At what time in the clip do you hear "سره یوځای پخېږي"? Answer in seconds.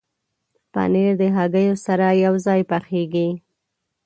1.85-3.29